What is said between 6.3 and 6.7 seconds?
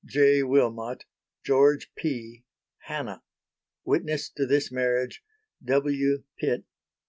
Pitt."